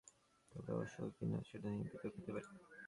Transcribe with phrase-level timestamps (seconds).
[0.51, 2.47] তবে অসত্য কি না, সেটা নিয়ে বিতর্ক হতে পারে।